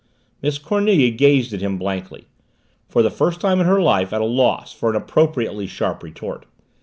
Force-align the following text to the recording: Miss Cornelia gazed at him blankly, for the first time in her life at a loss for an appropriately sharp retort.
Miss 0.41 0.57
Cornelia 0.57 1.11
gazed 1.11 1.53
at 1.53 1.61
him 1.61 1.77
blankly, 1.77 2.25
for 2.89 3.03
the 3.03 3.11
first 3.11 3.39
time 3.39 3.59
in 3.59 3.67
her 3.67 3.79
life 3.79 4.11
at 4.11 4.19
a 4.19 4.25
loss 4.25 4.73
for 4.73 4.89
an 4.89 4.95
appropriately 4.95 5.67
sharp 5.67 6.01
retort. 6.01 6.47